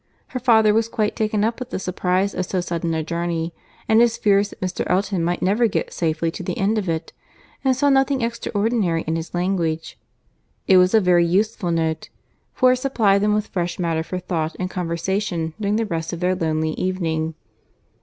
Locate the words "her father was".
0.29-0.89